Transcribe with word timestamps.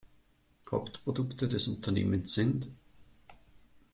Hauptprodukte 0.71 1.47
des 1.47 1.67
Unternehmens 1.67 2.33
sind 2.33 2.67